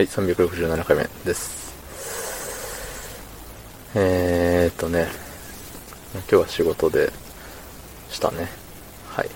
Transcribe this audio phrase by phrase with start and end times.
[0.00, 1.74] はい、367回目です。
[3.94, 5.08] えーっとね、
[6.14, 7.12] 今日は仕事で
[8.08, 8.48] したね。
[9.10, 9.28] はい。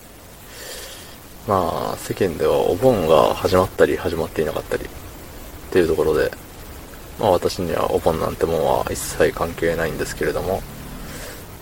[1.47, 4.89] まあ、世間ではお盆が始まったり始まっていなかったりっ
[5.71, 6.31] ていうところで、
[7.21, 10.63] まあ私にはお盆なんてもんは一切関係ないんですけれども、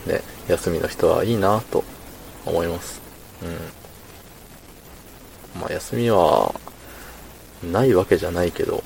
[0.06, 1.82] ね、休みの人はいいなと
[2.46, 3.02] 思います。
[3.42, 3.46] う
[5.58, 5.60] ん。
[5.60, 6.54] まあ休みは、
[7.64, 8.82] ないわけじゃないけど、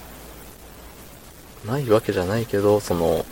[1.66, 3.24] ないわけじゃないけど、その、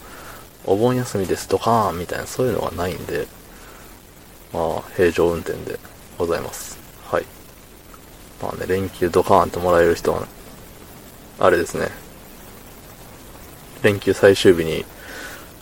[0.67, 3.27] お盆休みですドカーンみたいなそういうのはないんで、
[4.53, 5.79] まあ、平常運転で
[6.19, 6.79] ございます。
[7.11, 7.25] はい。
[8.43, 10.27] まあね、連休ドカーンともらえる人は、
[11.39, 11.89] あれですね。
[13.83, 14.85] 連休最終日に、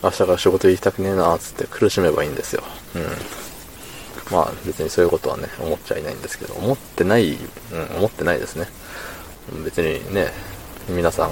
[0.01, 2.63] 明日から仕事行きたくねえなーっつって苦しめばいいんですよ。
[2.95, 3.03] うん。
[4.31, 8.67] まあ別にそういうことはね、思っちゃいないんですけど、思ってない、うん、思ってないですね。
[9.63, 10.31] 別にね、
[10.89, 11.31] 皆さん、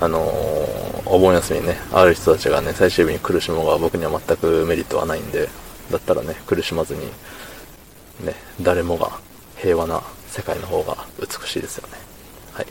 [0.00, 0.80] あのー
[1.12, 5.48] お盆休みにね、ある人たちがね、最終日に苦しむのが僕には全くメリットはないんで、
[5.90, 7.00] だったらね、苦しまずに、
[8.24, 9.18] ね、誰もが
[9.56, 11.94] 平和な世界の方が美しいですよね。
[12.52, 12.66] はい。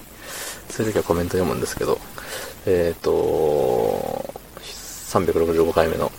[0.69, 1.99] そういう時はコメント読むんですけど、
[2.65, 6.09] えっ、と365回目の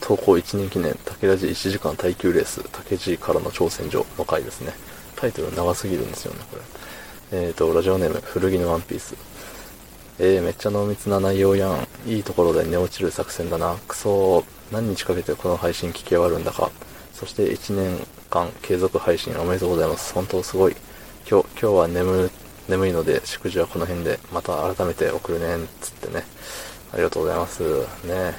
[0.00, 4.72] 投稿1年記念、竹ラジ1時間耐久レース、竹地からの挑戦状の回ですね。
[5.14, 6.56] タイトル長すぎるんですよね、こ
[7.30, 7.46] れ。
[7.46, 9.14] えっ、と、ラジオネーム、古着のワンピース。
[10.18, 11.88] えー、めっちゃ濃密な内容やん。
[12.06, 13.76] いいところで寝落ちる作戦だな。
[13.88, 14.44] クソー。
[14.70, 16.70] 何日かけてこの配信聞き終わるんだか。
[17.12, 20.14] そして1年間継続配信おめでとうございます。
[20.14, 20.76] 本当すごい。
[21.28, 22.30] 今日、今日は眠、
[22.68, 26.24] 眠いので、祝辞はこの辺で、また改めて送るねん、つってね。
[26.92, 27.62] ありがとうございます。
[28.06, 28.34] ね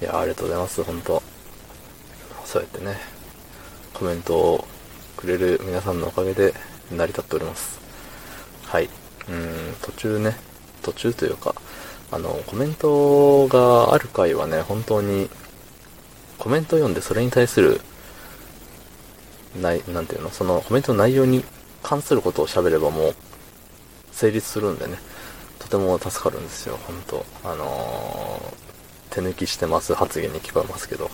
[0.00, 1.22] いや、ありがとうございます、本当
[2.44, 2.96] そうやってね、
[3.92, 4.68] コメントを
[5.16, 6.54] くれる皆さんのおかげで
[6.92, 7.80] 成り立っております。
[8.66, 8.88] はい。
[9.28, 10.36] うん、途中ね、
[10.86, 11.54] 途中というか、
[12.10, 15.28] あの、コメントがある回はね、本当に、
[16.38, 17.80] コメント読んでそれに対する、
[19.60, 21.44] ない、なんていうの、そのコメントの内容に
[21.82, 23.14] 関することを喋ればもう、
[24.12, 24.98] 成立するんでね、
[25.58, 27.26] とても助かるんですよ、本当。
[27.44, 28.66] あのー
[29.16, 31.10] 手抜きしてます発言に聞こえますけど、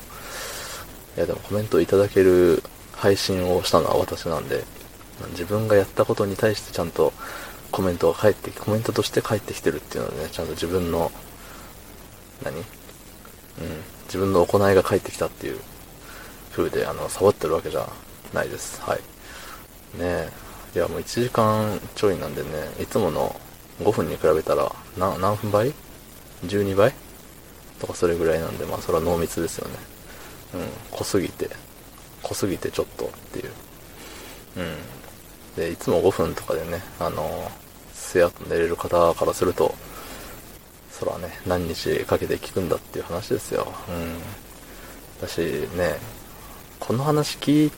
[1.17, 2.61] いやでもコメントいただける
[2.93, 4.65] 配信をしたのは私なんで、
[5.31, 7.13] 自分がやったことに対してちゃんと
[7.73, 11.11] コメントが返ってき、コメントとして返ってきてるっていうのでね、ちゃんと自分の、
[12.45, 12.59] 何？
[12.59, 12.65] うん、
[14.05, 15.59] 自分の行いが返ってきたっていう
[16.53, 17.89] 風で、あの、サボってるわけじゃ
[18.33, 18.81] ないです。
[18.83, 18.99] はい。
[19.99, 20.29] ねえ。
[20.75, 22.49] いや、もう1時間ちょいなんでね、
[22.81, 23.35] いつもの
[23.81, 25.73] 5分に比べたら、何分倍
[26.45, 26.95] ?12 倍？
[27.81, 29.75] とかそれぐらいなんで、まあそれは濃密ですよね。
[30.55, 31.51] うん、濃すぎて、
[32.23, 33.51] 濃すぎてちょっとっていう。
[34.59, 34.77] うん。
[35.57, 37.51] で、いつも5分とかでね、あの、
[37.93, 39.75] すやと寝れる方からすると、
[40.91, 43.67] そらね、何日かけて聞くんだっていう話ですよ。
[43.89, 44.19] うん。
[45.21, 45.39] だし
[45.77, 45.97] ね、
[46.79, 47.73] この話聞い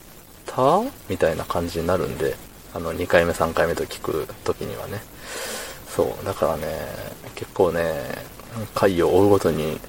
[0.47, 0.83] た？
[1.09, 2.37] みたいな感じになるんで、
[2.75, 5.03] あの、2回目、3回目と聞く時にはね。
[5.89, 6.67] そう、だからね、
[7.35, 7.95] 結構ね、
[8.75, 9.81] 回を追うごとに、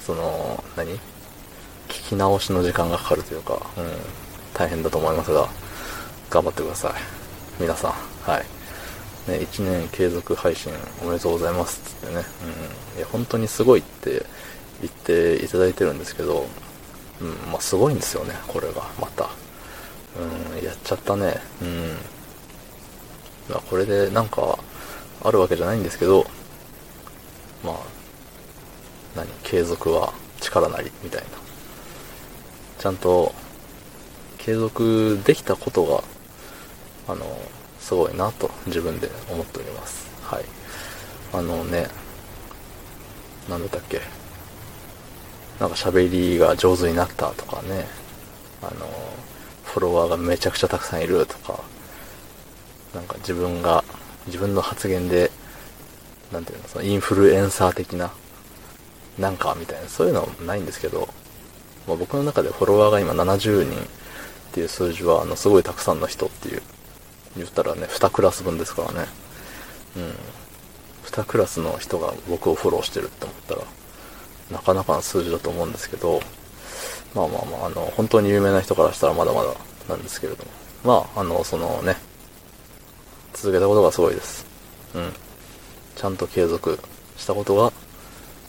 [0.00, 0.98] その、何？
[1.88, 3.84] 聞き直しの時間がかかるというか、うん、
[4.54, 5.48] 大変だと思いますが、
[6.30, 7.17] 頑張ってください。
[7.60, 7.90] 皆さん、
[8.22, 8.58] はい。
[9.28, 11.80] ね、1年継続配信おめでとうございます。
[11.80, 12.22] っつってね、
[12.94, 14.24] うん、いや、本当にすごいって
[14.80, 16.46] 言っていただいてるんですけど、
[17.20, 19.28] うん、まあ、すごいんですよね、これが、また。
[20.54, 21.96] うん、やっちゃったね、うん。
[23.48, 24.56] まあ、これでなんか、
[25.24, 26.24] あるわけじゃないんですけど、
[27.64, 27.74] まあ、
[29.16, 31.28] 何、継続は力なり、みたいな。
[32.78, 33.34] ちゃんと、
[34.38, 36.04] 継続できたことが、
[37.08, 37.24] あの、
[37.80, 40.06] すごいなと自分で思っております。
[40.22, 40.44] はい。
[41.32, 41.88] あのね、
[43.48, 44.00] なんだったっけ。
[45.58, 47.86] なんか喋りが上手になったとかね、
[48.62, 48.86] あの、
[49.64, 51.60] フォロワーがめちゃくちゃたくさんいるとか、
[52.94, 53.84] なんか自分が、
[54.26, 55.30] 自分の発言で、
[56.32, 58.12] なんていうの、そのインフルエンサー的な、
[59.18, 61.08] なんかみたいな、そういうのはないんですけど、
[61.86, 63.86] まあ、僕の中でフォロワーが今70人っ
[64.52, 66.62] ていう数字は、あの、すごいたくさんの人っていう、
[67.38, 69.08] 言ったらね、2クラス分ですからね。
[69.96, 70.14] うん。
[71.04, 73.62] 2クラスの人が僕をフォローしてるって思ったら、
[74.50, 76.20] なかなかの数字だと思うんですけど、
[77.14, 79.54] まあまあまあ、あの、本当に有名な人からしたらまだまだ
[79.88, 80.50] なんですけれども。
[80.84, 81.96] まあ、あの、そのね、
[83.32, 84.46] 続けたことがすごいです。
[84.94, 85.12] うん。
[85.96, 86.78] ちゃんと継続
[87.16, 87.72] したことが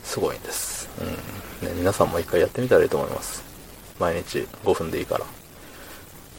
[0.03, 0.89] すごいんです。
[1.61, 1.67] うん。
[1.67, 3.43] ね、皆さんも一回やってみたらいいと思います。
[3.99, 5.25] 毎日5分でいいから。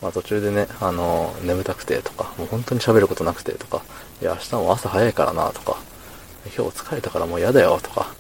[0.03, 3.83] まあ途中でね、あの、眠たくてとか、もう本当に喋ることなくてとか、
[4.23, 5.79] いや、明日も朝早いからなとか、
[6.57, 8.15] 今日疲れたからもう嫌だよとか、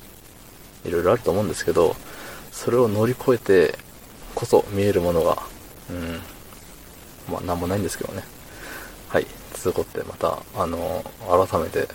[0.85, 1.97] いろいろあると思うんですけど、
[2.53, 3.79] それを乗り越えて
[4.35, 5.39] こそ見えるものが、
[5.91, 6.21] うん、
[7.33, 8.23] まあなんもないんですけどね。
[9.09, 9.27] はい。
[9.55, 11.89] つうことでまた、あの、改めて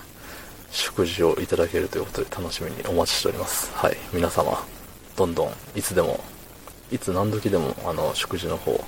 [0.72, 3.72] 食事をいただけるということで楽しみにお待ちしております。
[3.74, 3.98] はい。
[4.14, 4.64] 皆様、
[5.16, 6.24] どんどんいつでも、
[6.92, 8.84] いつ何時でも、あの、食事の方、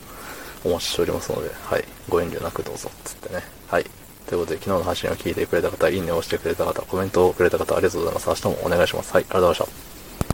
[0.63, 1.83] お待ちしておりますので、はい。
[2.09, 3.43] ご遠慮なくどうぞ、つってね。
[3.67, 3.85] はい。
[4.27, 8.27] ということで、昨日の配信を聞いてくれた方、いいねを押してくれた方、コメントをくれた方、ありがとうございます。
[8.29, 9.13] 明日もお願いします。
[9.13, 9.23] はい。
[9.23, 9.96] ありがとうございました。